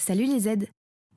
[0.00, 0.66] Salut les aides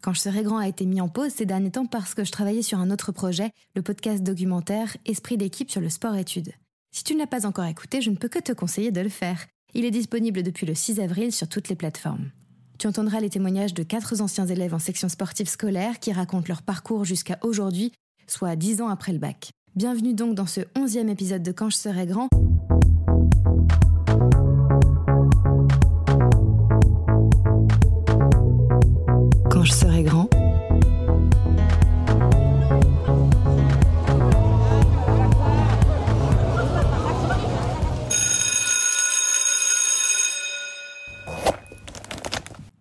[0.02, 2.34] Quand je serai grand a été mis en pause ces derniers temps parce que je
[2.34, 6.52] travaillais sur un autre projet, le podcast documentaire Esprit d'équipe sur le sport-études.
[6.92, 9.08] Si tu ne l'as pas encore écouté, je ne peux que te conseiller de le
[9.08, 9.46] faire.
[9.74, 12.30] Il est disponible depuis le 6 avril sur toutes les plateformes.
[12.78, 16.62] Tu entendras les témoignages de quatre anciens élèves en section sportive scolaire qui racontent leur
[16.62, 17.94] parcours jusqu'à aujourd'hui,
[18.28, 19.52] soit dix ans après le bac.
[19.78, 22.28] Bienvenue donc dans ce onzième épisode de Quand je serai grand.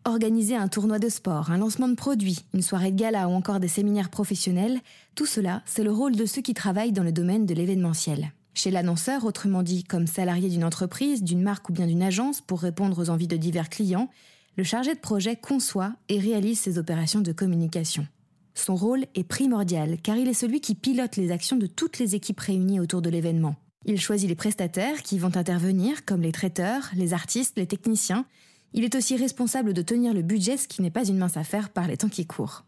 [0.05, 3.61] Organiser un tournoi de sport, un lancement de produits, une soirée de gala ou encore
[3.61, 4.81] des séminaires professionnels,
[5.15, 8.33] tout cela, c'est le rôle de ceux qui travaillent dans le domaine de l'événementiel.
[8.55, 12.61] Chez l'annonceur, autrement dit comme salarié d'une entreprise, d'une marque ou bien d'une agence pour
[12.61, 14.11] répondre aux envies de divers clients,
[14.57, 18.07] le chargé de projet conçoit et réalise ses opérations de communication.
[18.55, 22.15] Son rôle est primordial car il est celui qui pilote les actions de toutes les
[22.15, 23.57] équipes réunies autour de l'événement.
[23.85, 28.27] Il choisit les prestataires qui vont intervenir, comme les traiteurs, les artistes, les techniciens.
[28.75, 31.71] Il est aussi responsable de tenir le budget, ce qui n'est pas une mince affaire
[31.71, 32.65] par les temps qui courent.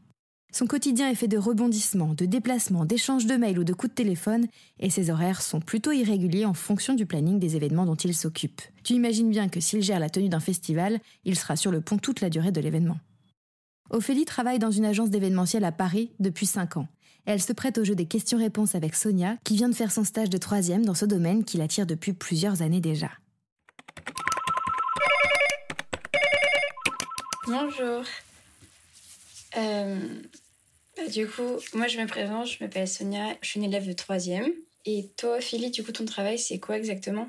[0.54, 3.96] Son quotidien est fait de rebondissements, de déplacements, d'échanges de mails ou de coups de
[3.96, 4.46] téléphone,
[4.78, 8.62] et ses horaires sont plutôt irréguliers en fonction du planning des événements dont il s'occupe.
[8.84, 11.98] Tu imagines bien que s'il gère la tenue d'un festival, il sera sur le pont
[11.98, 13.00] toute la durée de l'événement.
[13.90, 16.86] Ophélie travaille dans une agence d'événementiel à Paris depuis 5 ans.
[17.26, 20.30] Elle se prête au jeu des questions-réponses avec Sonia, qui vient de faire son stage
[20.30, 23.10] de troisième dans ce domaine qui l'attire depuis plusieurs années déjà.
[27.48, 28.04] Bonjour.
[29.56, 29.98] Euh,
[30.96, 33.92] bah, du coup, moi je me présente, je m'appelle Sonia, je suis une élève de
[33.92, 34.50] troisième.
[34.86, 37.28] Et toi, Philly, du coup, ton travail, c'est quoi exactement?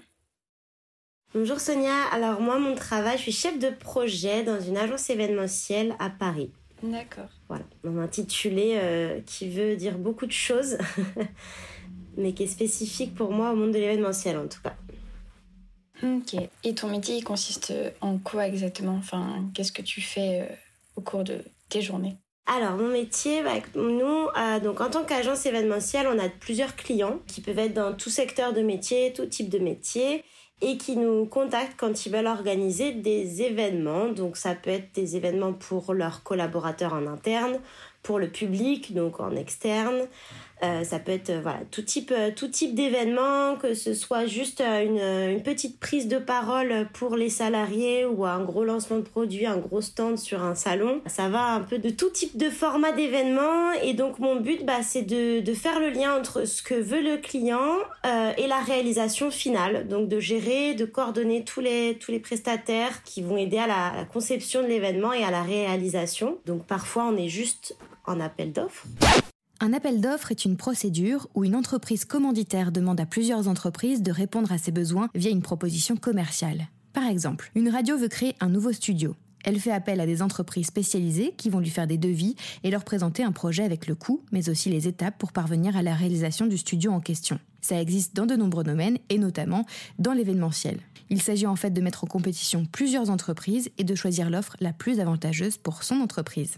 [1.33, 5.93] Bonjour Sonia, alors moi mon travail, je suis chef de projet dans une agence événementielle
[5.99, 6.51] à Paris.
[6.81, 7.29] D'accord.
[7.49, 10.77] Voilà, un intitulé euh, qui veut dire beaucoup de choses,
[12.17, 14.75] mais qui est spécifique pour moi au monde de l'événementiel en tout cas.
[16.03, 16.35] Ok.
[16.63, 18.95] Et ton métier, il consiste en quoi exactement?
[18.95, 20.55] Enfin, qu'est-ce que tu fais euh,
[20.95, 22.17] au cours de tes journées?
[22.47, 27.19] Alors, mon métier, bah, nous, euh, donc en tant qu'agence événementielle, on a plusieurs clients
[27.25, 30.23] qui peuvent être dans tout secteur de métier, tout type de métier,
[30.61, 34.09] et qui nous contactent quand ils veulent organiser des événements.
[34.09, 37.59] Donc, ça peut être des événements pour leurs collaborateurs en interne,
[38.05, 40.07] pour le public, donc en externe.
[40.63, 44.25] Euh, ça peut être euh, voilà tout type euh, tout type d'événement, que ce soit
[44.25, 49.45] juste une, petite prise de parole pour les salariés ou un gros lancement de produit,
[49.45, 51.01] un gros stand sur un salon.
[51.07, 54.81] Ça va un peu de tout type de format d'événement et donc mon but bah,
[54.81, 57.75] c'est de, de, faire le lien entre ce que veut le client
[58.37, 59.87] et la réalisation finale.
[59.87, 63.87] Donc de gérer, de coordonner tous les tous les prestataires qui vont aider à la,
[63.87, 66.37] à la conception de l'événement et à la réalisation.
[66.45, 67.75] Donc parfois on est juste
[68.07, 68.87] en appel d'offres.
[69.61, 74.11] Un appel d'offres est une procédure où une entreprise commanditaire demande à plusieurs entreprises de
[74.11, 76.67] répondre à ses besoins via une proposition commerciale.
[76.91, 79.15] Par exemple, une radio veut créer un nouveau studio.
[79.45, 82.83] Elle fait appel à des entreprises spécialisées qui vont lui faire des devis et leur
[82.83, 86.47] présenter un projet avec le coût, mais aussi les étapes pour parvenir à la réalisation
[86.47, 87.39] du studio en question.
[87.61, 89.65] Ça existe dans de nombreux domaines et notamment
[89.99, 90.79] dans l'événementiel.
[91.09, 94.73] Il s'agit en fait de mettre en compétition plusieurs entreprises et de choisir l'offre la
[94.73, 96.57] plus avantageuse pour son entreprise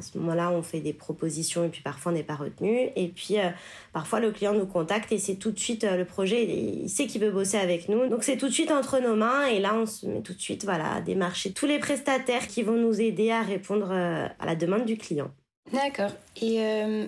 [0.00, 2.88] à ce moment-là, on fait des propositions et puis parfois on n'est pas retenu.
[2.96, 3.50] Et puis euh,
[3.92, 7.06] parfois le client nous contacte et c'est tout de suite euh, le projet, il, sait
[7.06, 8.08] qu'il veut bosser avec nous.
[8.08, 10.40] Donc c'est tout de suite entre nos mains et là on se met tout de
[10.40, 14.46] suite voilà, à démarcher tous les prestataires qui vont nous aider à répondre euh, à
[14.46, 15.30] la demande du client.
[15.72, 16.10] D'accord.
[16.40, 16.58] Et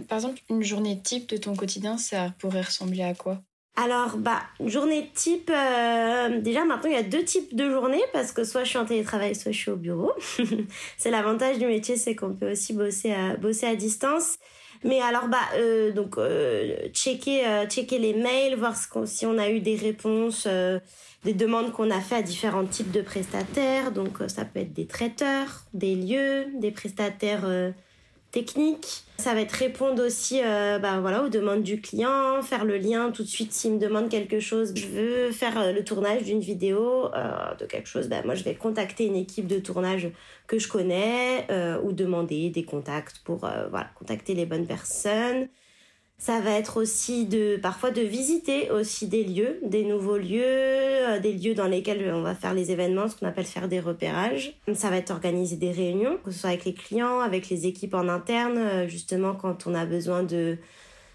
[0.08, 3.40] par exemple, une journée type de ton quotidien, ça pourrait ressembler à quoi?
[3.74, 8.30] Alors, bah, journée type, euh, déjà maintenant il y a deux types de journées parce
[8.32, 10.12] que soit je suis en télétravail, soit je suis au bureau.
[10.98, 14.36] c'est l'avantage du métier, c'est qu'on peut aussi bosser à, bosser à distance.
[14.84, 19.38] Mais alors, bah, euh, donc, euh, checker, euh, checker les mails, voir ce si on
[19.38, 20.80] a eu des réponses, euh,
[21.24, 23.92] des demandes qu'on a fait à différents types de prestataires.
[23.92, 27.46] Donc, ça peut être des traiteurs, des lieux, des prestataires
[28.32, 29.04] technique.
[29.18, 33.12] Ça va être répondre aussi euh, bah, voilà, aux demandes du client, faire le lien
[33.12, 34.72] tout de suite s'il me demande quelque chose.
[34.74, 38.08] Je veux faire euh, le tournage d'une vidéo, euh, de quelque chose.
[38.08, 40.08] Bah, moi, je vais contacter une équipe de tournage
[40.48, 41.46] que je connais
[41.84, 45.48] ou demander des contacts pour voilà, contacter les bonnes personnes.
[46.22, 51.18] Ça va être aussi de parfois de visiter aussi des lieux, des nouveaux lieux, euh,
[51.18, 54.54] des lieux dans lesquels on va faire les événements, ce qu'on appelle faire des repérages.
[54.72, 57.94] Ça va être organiser des réunions, que ce soit avec les clients, avec les équipes
[57.94, 60.58] en interne, euh, justement quand on a besoin de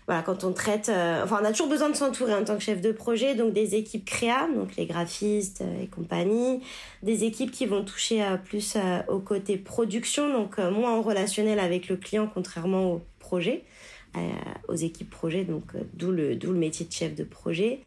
[0.07, 2.63] voilà, quand on traite, euh, enfin, on a toujours besoin de s'entourer en tant que
[2.63, 6.59] chef de projet, donc des équipes créa, donc les graphistes et compagnie,
[7.01, 8.75] des équipes qui vont toucher plus
[9.07, 13.63] au côté production, donc moins en relationnel avec le client, contrairement au projet,
[14.67, 17.81] aux équipes projet, donc d'où le, d'où le métier de chef de projet.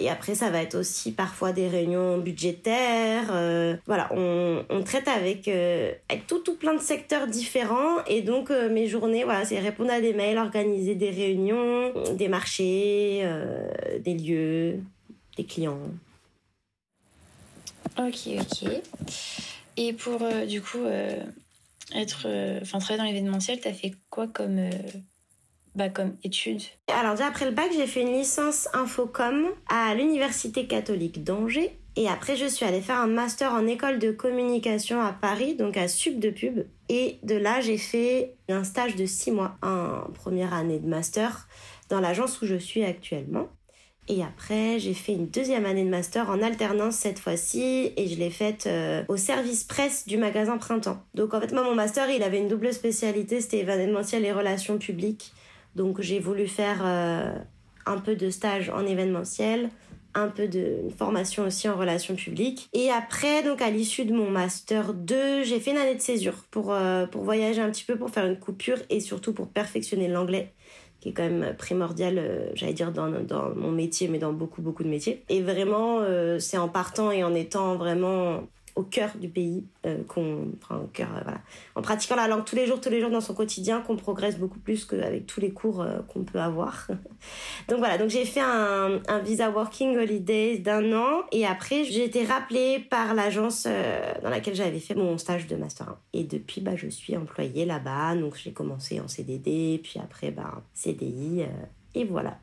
[0.00, 3.28] Et après, ça va être aussi parfois des réunions budgétaires.
[3.30, 8.04] Euh, voilà, on, on, traite avec, euh, avec tout, tout plein de secteurs différents.
[8.06, 12.26] Et donc, euh, mes journées, voilà, c'est répondre à des mails, organiser des réunions, des
[12.26, 13.24] marchés,
[14.00, 14.80] des lieux,
[15.36, 15.78] des clients.
[17.96, 18.70] Ok, ok.
[19.76, 20.84] Et pour, du coup,
[21.94, 22.26] être,
[22.62, 24.58] enfin, travailler dans l'événementiel, tu as fait quoi comme
[25.74, 30.66] bah, comme études Alors déjà après le bac, j'ai fait une licence infocom à l'Université
[30.66, 31.76] catholique d'Angers.
[31.96, 35.76] Et après, je suis allée faire un master en école de communication à Paris, donc
[35.76, 36.64] à Sub de Pub.
[36.88, 41.46] Et de là, j'ai fait un stage de six mois en première année de master
[41.90, 43.48] dans l'agence où je suis actuellement.
[44.08, 48.18] Et après, j'ai fait une deuxième année de master en alternance cette fois-ci et je
[48.18, 51.02] l'ai faite euh, au service presse du magasin Printemps.
[51.14, 54.78] Donc en fait, moi, mon master, il avait une double spécialité, c'était événementiel et relations
[54.78, 55.32] publiques.
[55.74, 57.32] Donc j'ai voulu faire euh,
[57.86, 59.70] un peu de stage en événementiel,
[60.14, 62.68] un peu de formation aussi en relations publiques.
[62.72, 66.44] Et après, donc à l'issue de mon master 2, j'ai fait une année de césure
[66.50, 70.08] pour, euh, pour voyager un petit peu, pour faire une coupure et surtout pour perfectionner
[70.08, 70.52] l'anglais
[71.00, 74.62] qui est quand même primordial, euh, j'allais dire, dans, dans, mon métier, mais dans beaucoup,
[74.62, 75.22] beaucoup de métiers.
[75.28, 76.00] Et vraiment,
[76.38, 78.44] c'est en partant et en étant vraiment
[78.76, 81.40] au cœur du pays, euh, qu'on, enfin, cœur, euh, voilà,
[81.76, 84.36] en pratiquant la langue tous les jours, tous les jours dans son quotidien, qu'on progresse
[84.36, 86.88] beaucoup plus qu'avec tous les cours euh, qu'on peut avoir.
[87.68, 92.04] donc voilà, donc j'ai fait un, un, visa working holiday d'un an et après j'ai
[92.04, 93.66] été rappelée par l'agence
[94.22, 95.98] dans laquelle j'avais fait mon stage de master 1.
[96.14, 100.62] Et depuis, bah, je suis employée là-bas, donc j'ai commencé en CDD, puis après, bah,
[100.74, 101.44] CDI,
[101.94, 102.38] et voilà.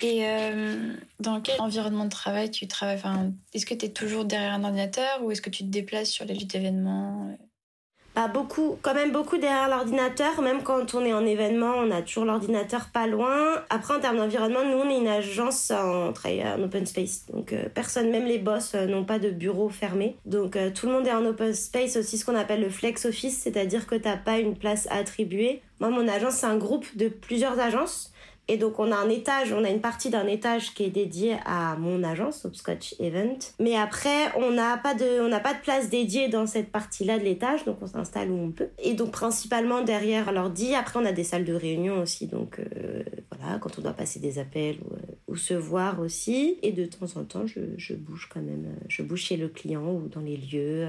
[0.00, 2.96] Et euh, dans quel environnement de travail tu travailles?
[2.96, 6.10] Enfin, Est-ce que tu es toujours derrière un ordinateur ou est-ce que tu te déplaces
[6.10, 7.36] sur les lieux d'événements?
[8.14, 10.40] Pas beaucoup, quand même beaucoup derrière l'ordinateur.
[10.40, 13.62] Même quand on est en événement, on a toujours l'ordinateur pas loin.
[13.70, 15.68] Après, en termes d'environnement, nous, on est une agence,
[16.14, 17.26] travaille en open space.
[17.32, 20.16] Donc, euh, personne, même les boss, euh, n'ont pas de bureau fermé.
[20.26, 23.38] Donc, tout le monde est en open space, aussi ce qu'on appelle le flex office,
[23.38, 25.62] c'est-à-dire que t'as pas une place attribuée.
[25.80, 28.12] Moi, mon agence, c'est un groupe de plusieurs agences.
[28.48, 31.36] Et donc on a un étage, on a une partie d'un étage qui est dédié
[31.44, 33.38] à mon agence, Hopscotch Event.
[33.60, 37.66] Mais après, on n'a pas de, pas de place dédiée dans cette partie-là de l'étage,
[37.66, 38.70] donc on s'installe où on peut.
[38.82, 40.74] Et donc principalement derrière l'ordi.
[40.74, 44.18] Après, on a des salles de réunion aussi, donc euh, voilà, quand on doit passer
[44.18, 46.58] des appels ou, euh, ou, se voir aussi.
[46.62, 49.48] Et de temps en temps, je, je, bouge quand même, euh, je bouge chez le
[49.48, 50.88] client ou dans les lieux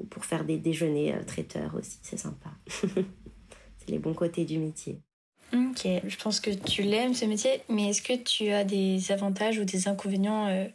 [0.00, 1.98] ou pour faire des déjeuners traiteurs aussi.
[2.00, 2.50] C'est sympa.
[2.66, 5.02] C'est les bons côtés du métier.
[5.52, 9.58] Ok, je pense que tu l'aimes ce métier, mais est-ce que tu as des avantages
[9.58, 10.66] ou des inconvénients euh,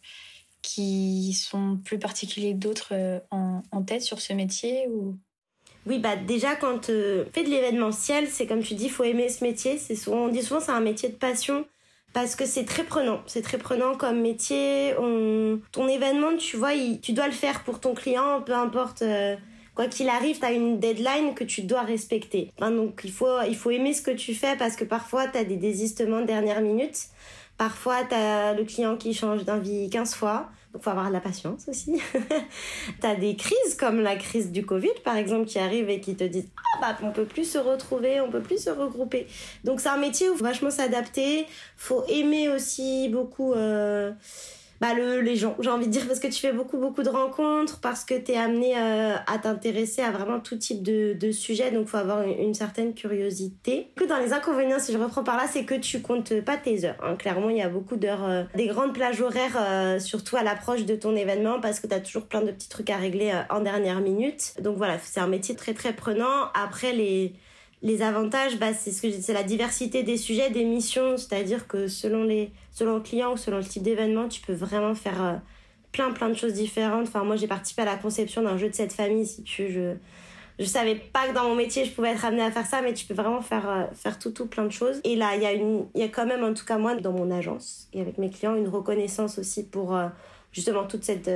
[0.61, 5.17] qui sont plus particuliers que d'autres euh, en, tête sur ce métier ou...
[5.85, 9.29] Oui, bah déjà quand euh, on fait de l'événementiel, c'est comme tu dis, faut aimer
[9.29, 9.77] ce métier.
[9.77, 11.65] C'est souvent, on dit souvent c'est un métier de passion
[12.13, 13.21] parce que c'est très prenant.
[13.27, 14.93] C'est très prenant comme métier.
[14.99, 15.59] On...
[15.71, 16.71] Ton événement, tu vois,
[17.01, 19.03] tu dois le faire pour ton client, peu importe
[19.79, 22.51] quoi qu'il arrive, tu as une deadline que tu dois respecter.
[22.59, 25.45] donc il faut, il faut aimer ce que tu fais parce que parfois tu as
[25.45, 26.97] des désistements de dernière minute.
[27.57, 30.49] Parfois, tu as le client qui change d'avis 15 fois.
[30.73, 31.93] Donc, faut avoir de la patience aussi.
[33.01, 36.15] tu as des crises comme la crise du Covid, par exemple, qui arrive et qui
[36.15, 39.27] te disent Ah, bah, on peut plus se retrouver, on peut plus se regrouper.
[39.63, 41.45] Donc, c'est un métier où faut vachement s'adapter.
[41.77, 43.53] faut aimer aussi beaucoup.
[43.53, 44.11] Euh,
[44.81, 47.09] bah, le, les gens, j'ai envie de dire, parce que tu fais beaucoup, beaucoup de
[47.09, 51.31] rencontres, parce que tu es amené euh, à t'intéresser à vraiment tout type de, de
[51.31, 53.91] sujets, donc faut avoir une, certaine curiosité.
[53.95, 56.85] Que dans les inconvénients, si je reprends par là, c'est que tu comptes pas tes
[56.85, 56.97] heures.
[57.03, 57.15] Hein.
[57.15, 60.85] Clairement, il y a beaucoup d'heures, euh, des grandes plages horaires, euh, surtout à l'approche
[60.85, 63.61] de ton événement, parce que tu as toujours plein de petits trucs à régler en
[63.61, 64.53] dernière minute.
[64.61, 66.49] Donc voilà, c'est un métier très, très prenant.
[66.53, 67.33] Après, les
[67.81, 71.87] les avantages, bah, c'est ce que c'est la diversité des sujets, des missions, c'est-à-dire que
[71.87, 75.33] selon les, selon le client ou selon le type d'événement, tu peux vraiment faire euh,
[75.91, 77.07] plein plein de choses différentes.
[77.07, 79.95] Enfin, moi, j'ai participé à la conception d'un jeu de cette famille, si tu je
[80.59, 82.93] je savais pas que dans mon métier je pouvais être amenée à faire ça, mais
[82.93, 84.99] tu peux vraiment faire euh, faire tout tout plein de choses.
[85.05, 86.95] Et là, il y a une, il y a quand même en tout cas moi
[86.95, 90.07] dans mon agence et avec mes clients une reconnaissance aussi pour euh,
[90.51, 91.29] justement toute cette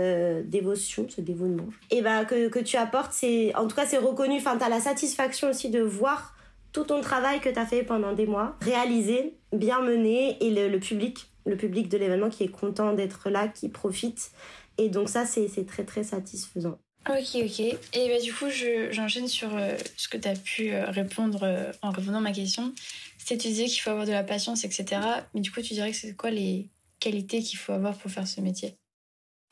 [0.50, 1.68] dévotion, ce dévouement.
[1.92, 4.38] Et bah que, que tu apportes, c'est en tout cas c'est reconnu.
[4.38, 6.34] Enfin, tu as la satisfaction aussi de voir
[6.74, 10.80] tout ton travail que tu as fait pendant des mois, réalisé, bien mené, et le,
[10.80, 14.32] public, le public de l'événement qui est content d'être là, qui profite.
[14.80, 16.80] Et donc ça, c'est très très satisfaisant.
[17.08, 17.60] Ok, ok.
[17.60, 17.78] Et
[18.10, 18.46] bah, du coup,
[18.92, 22.32] j'enchaîne sur euh, ce que tu as pu euh, répondre euh, en répondant à ma
[22.32, 22.74] question.
[23.18, 25.02] C'est tu disais qu'il faut avoir de la patience, etc.
[25.34, 28.26] Mais du coup, tu dirais que c'est quoi les qualités qu'il faut avoir pour faire
[28.26, 28.78] ce métier?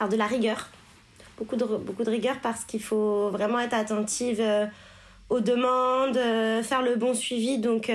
[0.01, 0.67] Alors, de la rigueur.
[1.37, 4.43] Beaucoup de, beaucoup de rigueur parce qu'il faut vraiment être attentive
[5.29, 6.17] aux demandes,
[6.63, 7.59] faire le bon suivi.
[7.59, 7.91] Donc,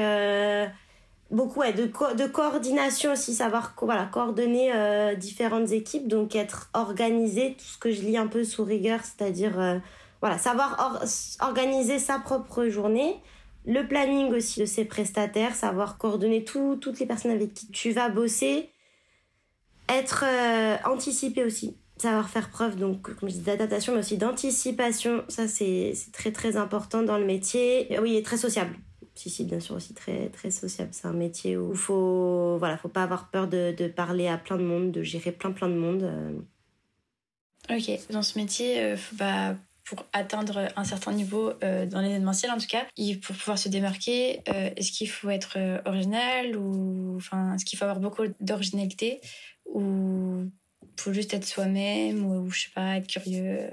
[1.31, 7.65] beaucoup de, de coordination aussi, savoir voilà, coordonner euh, différentes équipes, donc être organisé, tout
[7.65, 9.79] ce que je lis un peu sous rigueur, c'est-à-dire euh,
[10.21, 11.03] voilà, savoir
[11.41, 13.21] organiser sa propre journée,
[13.67, 18.09] le planning aussi de ses prestataires, savoir coordonner toutes les personnes avec qui tu vas
[18.09, 18.71] bosser,
[19.89, 25.25] être euh, anticipé aussi, savoir faire preuve donc comme je dis d'adaptation mais aussi d'anticipation,
[25.29, 27.93] ça c'est très très important dans le métier.
[27.93, 28.77] Et oui, est très sociable
[29.17, 30.91] si, bien sûr, aussi très, très sociable.
[30.93, 34.57] C'est un métier où faut, voilà, faut pas avoir peur de, de, parler à plein
[34.57, 36.03] de monde, de gérer plein, plein de monde.
[36.03, 36.33] Euh.
[37.71, 42.67] Ok, dans ce métier, euh, pour atteindre un certain niveau euh, dans l'événementiel, en tout
[42.67, 42.87] cas,
[43.23, 48.01] pour pouvoir se démarquer, est-ce qu'il faut être original ou enfin, est-ce qu'il faut avoir
[48.01, 49.21] beaucoup d'originalité
[49.65, 50.51] ou
[51.01, 53.71] faut juste être soi-même ou, je sais pas, être curieux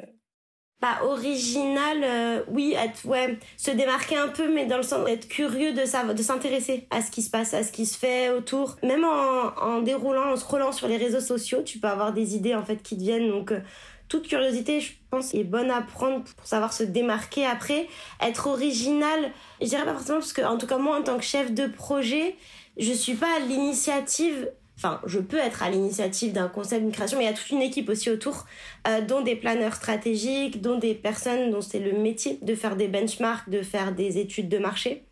[0.84, 5.30] pas original, euh, oui, être, ouais, se démarquer un peu, mais dans le sens d'être
[5.30, 8.76] curieux de, de s'intéresser à ce qui se passe, à ce qui se fait autour.
[8.84, 12.54] Même en, en déroulant, en scrollant sur les réseaux sociaux, tu peux avoir des idées
[12.54, 13.30] en fait qui te viennent.
[13.30, 13.62] Donc, euh,
[14.10, 17.88] toute curiosité, je pense, est bonne à prendre pour savoir se démarquer après.
[18.22, 21.24] Être original, je dirais pas forcément parce que, en tout cas, moi, en tant que
[21.24, 22.36] chef de projet,
[22.78, 24.50] je suis pas à l'initiative
[24.84, 27.50] enfin, je peux être à l'initiative d'un concept, d'une création, mais il y a toute
[27.50, 28.46] une équipe aussi autour,
[28.88, 32.88] euh, dont des planeurs stratégiques, dont des personnes dont c'est le métier de faire des
[32.88, 35.04] benchmarks, de faire des études de marché.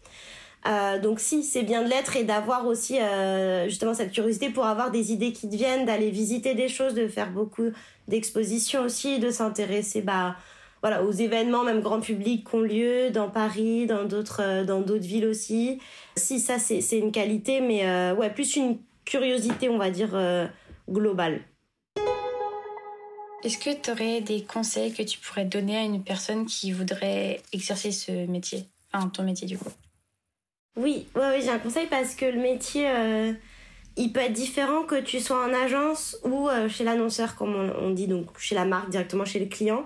[0.68, 4.66] Euh, donc si, c'est bien de l'être et d'avoir aussi euh, justement cette curiosité pour
[4.66, 7.72] avoir des idées qui te viennent, d'aller visiter des choses, de faire beaucoup
[8.08, 10.36] d'expositions aussi, de s'intéresser bah,
[10.82, 15.26] voilà, aux événements même grand public qui ont lieu dans Paris, dans d'autres dans villes
[15.26, 15.80] aussi.
[16.16, 18.78] Si ça c'est une qualité, mais ouais plus une
[19.12, 20.48] curiosité, on va dire, euh,
[20.90, 21.42] globale.
[23.44, 27.42] Est-ce que tu aurais des conseils que tu pourrais donner à une personne qui voudrait
[27.52, 28.68] exercer ce métier?
[28.94, 29.72] Enfin, ton métier du coup.
[30.78, 33.34] Oui, ouais, j'ai un conseil parce que le métier, euh,
[33.98, 37.90] il peut être différent que tu sois en agence ou euh, chez l'annonceur, comme on,
[37.90, 39.86] dit, donc chez la marque, directement chez le client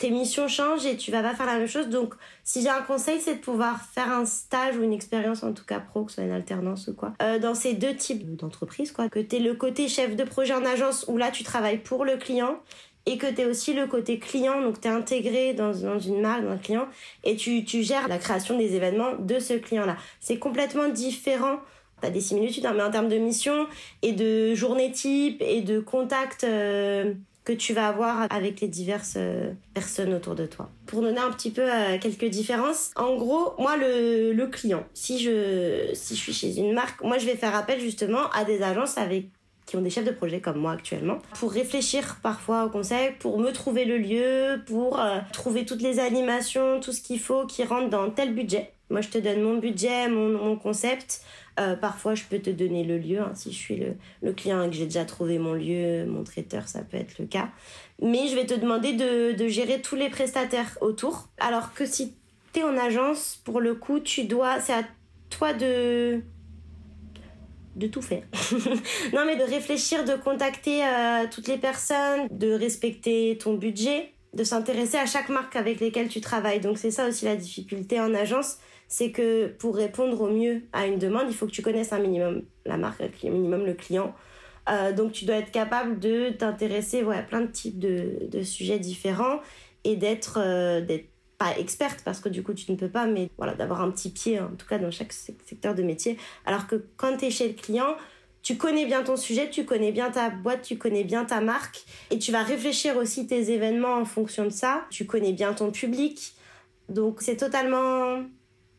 [0.00, 1.88] tes missions changent et tu vas pas faire la même chose.
[1.88, 5.52] Donc, si j'ai un conseil, c'est de pouvoir faire un stage ou une expérience, en
[5.52, 8.36] tout cas pro, que ce soit une alternance ou quoi, euh, dans ces deux types
[8.36, 9.08] d'entreprises, quoi.
[9.08, 12.04] Que tu es le côté chef de projet en agence où là, tu travailles pour
[12.04, 12.58] le client
[13.06, 16.20] et que tu es aussi le côté client, donc tu es intégré dans, dans, une
[16.20, 16.86] marque, dans un client,
[17.24, 19.96] et tu, tu gères la création des événements de ce client-là.
[20.20, 21.58] C'est complètement différent
[22.00, 23.66] tu as des similitudes, hein, mais en termes de mission
[24.02, 27.12] et de journée type et de contact euh,
[27.54, 30.70] que tu vas avoir avec les diverses euh, personnes autour de toi.
[30.86, 35.18] Pour donner un petit peu euh, quelques différences, en gros, moi le, le client, si
[35.18, 38.62] je si je suis chez une marque, moi je vais faire appel justement à des
[38.62, 39.26] agences avec
[39.66, 43.38] qui ont des chefs de projet comme moi actuellement, pour réfléchir parfois au conseil, pour
[43.38, 47.62] me trouver le lieu, pour euh, trouver toutes les animations, tout ce qu'il faut qui
[47.62, 48.72] rentre dans tel budget.
[48.90, 51.22] Moi, je te donne mon budget, mon, mon concept.
[51.60, 53.20] Euh, parfois, je peux te donner le lieu.
[53.20, 53.82] Hein, si je suis
[54.22, 57.26] le, client et que j'ai déjà trouvé mon lieu, mon traiteur, ça peut être le
[57.26, 57.50] cas.
[58.02, 61.28] Mais je vais te demander de, de gérer tous les prestataires autour.
[61.38, 62.14] Alors que si
[62.52, 64.84] tu es en agence, pour le coup, tu dois, c'est à
[65.28, 66.22] toi de
[67.76, 68.24] de tout faire.
[69.12, 74.44] non mais de réfléchir, de contacter euh, toutes les personnes, de respecter ton budget, de
[74.44, 76.60] s'intéresser à chaque marque avec lesquelles tu travailles.
[76.60, 78.58] Donc c'est ça aussi la difficulté en agence,
[78.90, 82.00] c'est que pour répondre au mieux à une demande, il faut que tu connaisses un
[82.00, 84.14] minimum la marque, un minimum le client.
[84.68, 89.40] Euh, donc tu dois être capable de t'intéresser à plein de types de, sujets différents
[89.84, 90.84] et d'être euh,
[91.38, 94.10] pas experte parce que du coup tu ne peux pas, mais voilà, d'avoir un petit
[94.10, 96.18] pied en tout cas dans chaque secteur de métier.
[96.44, 97.94] Alors que quand tu es chez le client,
[98.42, 101.84] tu connais bien ton sujet, tu connais bien ta boîte, tu connais bien ta marque
[102.10, 104.84] et tu vas réfléchir aussi tes événements en fonction de ça.
[104.90, 106.34] Tu connais bien ton public.
[106.88, 108.24] Donc c'est totalement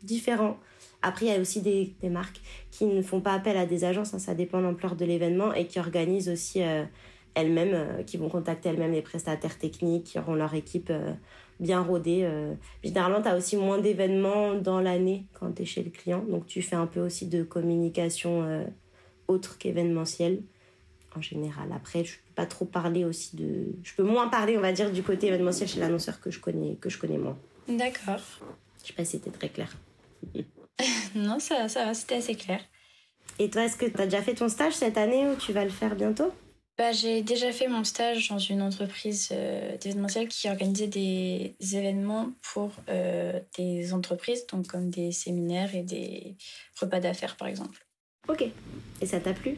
[0.03, 0.58] différent.
[1.01, 3.84] Après, il y a aussi des, des, marques qui ne font pas appel à des
[3.86, 6.84] agences, hein, ça dépend de l'ampleur de l'événement, et qui organisent aussi euh,
[7.34, 11.13] elles-mêmes, euh, qui vont contacter elles-mêmes les prestataires techniques, qui auront leur équipe euh,
[11.60, 12.27] bien rodée.
[12.84, 16.48] Généralement, tu as aussi moins d'événements dans l'année quand tu es chez le client, donc
[16.48, 18.65] tu fais un peu aussi de communication
[19.27, 20.41] autre qu'événementielle
[21.15, 21.72] en général.
[21.72, 23.67] Après, je peux pas trop parler aussi de...
[23.84, 26.75] Je peux moins parler, on va dire, du côté événementiel chez l'annonceur que je connais,
[26.75, 27.38] que je connais moins.
[27.67, 28.22] D'accord.
[28.81, 29.75] Je sais pas si c'était très clair.
[31.15, 32.61] non, ça, ça va, c'était assez clair.
[33.39, 35.63] Et toi, est-ce que tu as déjà fait ton stage cette année ou tu vas
[35.63, 36.31] le faire bientôt?
[36.77, 42.31] Bah, J'ai déjà fait mon stage dans une entreprise euh, d'événementiel qui organisait des événements
[42.53, 46.35] pour euh, des entreprises, donc comme des séminaires et des
[46.79, 47.85] repas d'affaires par exemple.
[48.27, 48.45] Ok.
[49.01, 49.57] Et ça t'a plu?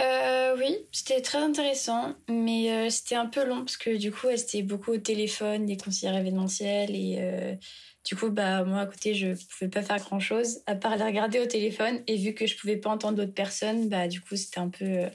[0.00, 4.62] Euh, Oui, c'était très intéressant, mais c'était un peu long parce que du coup, c'était
[4.62, 7.58] beaucoup au téléphone, des conseillers événementiels et
[8.04, 11.04] du coup, bah, moi, à côté, je pouvais pas faire grand chose à part les
[11.04, 12.00] regarder au téléphone.
[12.06, 15.08] Et vu que je pouvais pas entendre d'autres personnes, bah, du coup, c'était un peu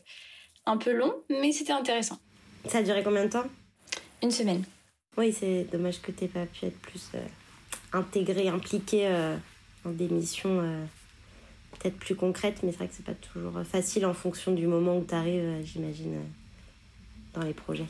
[0.66, 2.20] un peu long, mais c'était intéressant.
[2.68, 3.46] Ça a duré combien de temps?
[4.22, 4.64] Une semaine.
[5.18, 7.20] Oui, c'est dommage que tu pas pu être plus euh,
[7.94, 9.36] intégré, impliqué euh,
[9.84, 10.86] dans des missions euh,
[11.82, 14.98] peut-être plus concrètes, mais c'est vrai que c'est pas toujours facile en fonction du moment
[14.98, 16.20] où tu arrives, j'imagine,
[17.34, 17.88] dans les projets.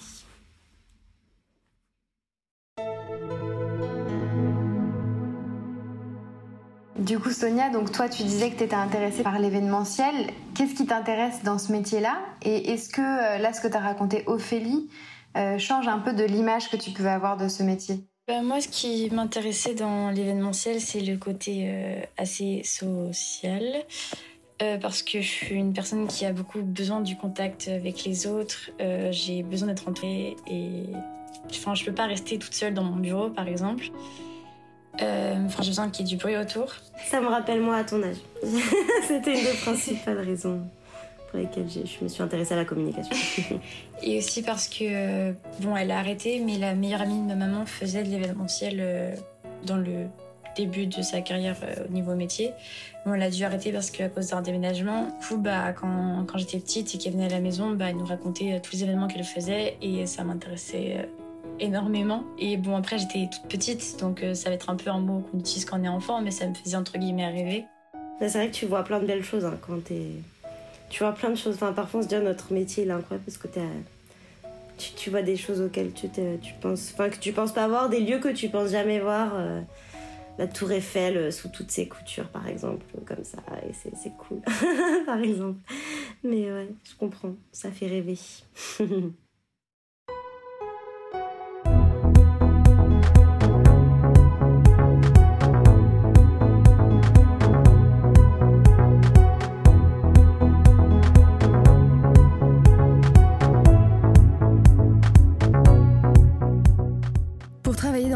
[7.01, 10.13] Du coup, Sonia, donc toi, tu disais que tu étais intéressée par l'événementiel.
[10.53, 12.19] Qu'est-ce qui t'intéresse dans ce métier-là?
[12.43, 14.87] Et est-ce que euh, là, ce que tu as raconté, Ophélie,
[15.35, 18.10] euh, change un peu de l'image que tu pouvais avoir de ce métier?
[18.27, 23.85] Ben, Moi, ce qui m'intéressait dans l'événementiel, c'est le côté euh, assez social.
[24.79, 28.69] parce que je suis une personne qui a beaucoup besoin du contact avec les autres.
[29.09, 30.83] J'ai besoin d'être entrée et
[31.49, 33.85] enfin, je peux pas rester toute seule dans mon bureau, par exemple.
[35.01, 36.73] Euh, j'ai besoin qu'il y ait du bruit autour.
[37.09, 38.17] Ça me rappelle moi à ton âge.
[39.07, 40.61] C'était une des principales raisons
[41.31, 43.15] pour lesquelles je me suis intéressée à la communication.
[44.03, 47.65] Et aussi parce que, bon, elle a arrêté, mais la meilleure amie de ma maman
[47.65, 49.15] faisait de l'événementiel euh,
[49.65, 50.07] dans le
[50.55, 52.51] début de sa carrière euh, au niveau métier.
[53.05, 56.37] Bon, elle a dû arrêter parce qu'à cause d'un déménagement, du coup, bah, quand, quand
[56.37, 59.07] j'étais petite et qu'elle venait à la maison, bah, elle nous racontait tous les événements
[59.07, 61.07] qu'elle faisait et ça m'intéressait
[61.61, 62.23] énormément.
[62.37, 65.23] Et bon, après, j'étais toute petite, donc euh, ça va être un peu un mot
[65.31, 67.65] qu'on utilise quand on est enfant, mais ça me faisait entre guillemets rêver.
[68.19, 70.07] C'est vrai que tu vois plein de belles choses hein, quand t'es.
[70.91, 71.55] Tu vois plein de choses.
[71.55, 73.47] Enfin, parfois, on se dit, oh, notre métier, il est incroyable parce que
[74.77, 76.91] tu, tu, vois des choses auxquelles tu, tu penses.
[76.93, 79.31] Enfin, que tu penses pas voir, des lieux que tu penses jamais voir.
[79.35, 79.61] Euh,
[80.37, 83.37] la Tour Eiffel euh, sous toutes ses coutures, par exemple, comme ça.
[83.69, 84.41] Et c'est cool,
[85.05, 85.59] par exemple.
[86.25, 87.35] Mais ouais, je comprends.
[87.53, 88.17] Ça fait rêver.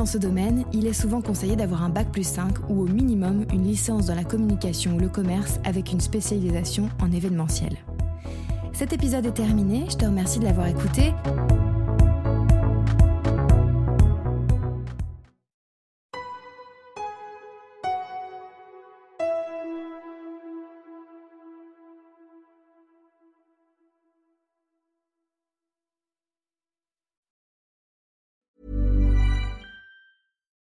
[0.06, 3.44] dans ce domaine, il est souvent conseillé d'avoir un bac plus 5 ou au minimum
[3.52, 7.76] une licence dans la communication ou le commerce avec une spécialisation en événementiel.
[8.72, 11.12] Cet épisode est terminé, je te remercie de l'avoir écouté.